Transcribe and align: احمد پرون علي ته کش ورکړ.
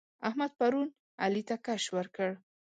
احمد 0.27 0.51
پرون 0.59 0.87
علي 1.23 1.41
ته 1.47 1.55
کش 1.65 1.83
ورکړ. 1.95 2.29